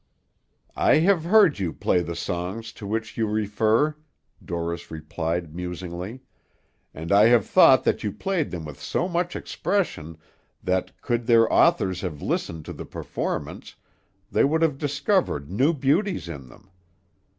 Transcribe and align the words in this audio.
"I 0.75 0.95
have 1.01 1.25
heard 1.25 1.59
you 1.59 1.71
play 1.71 2.01
the 2.01 2.15
songs 2.15 2.71
to 2.73 2.87
which 2.87 3.17
you 3.17 3.27
refer," 3.27 3.97
Dorris 4.43 4.89
replied 4.89 5.53
musingly, 5.53 6.21
"and 6.91 7.11
I 7.11 7.27
have 7.27 7.45
thought 7.45 7.83
that 7.83 8.03
you 8.03 8.11
played 8.11 8.49
them 8.49 8.65
with 8.65 8.81
so 8.81 9.07
much 9.07 9.35
expression 9.35 10.17
that, 10.63 10.99
could 11.03 11.27
their 11.27 11.53
authors 11.53 12.01
have 12.01 12.19
listened 12.19 12.65
to 12.65 12.73
the 12.73 12.83
performance, 12.83 13.75
they 14.31 14.43
would 14.43 14.63
have 14.63 14.79
discovered 14.79 15.51
new 15.51 15.71
beauties 15.71 16.27
in 16.27 16.49
them. 16.49 16.71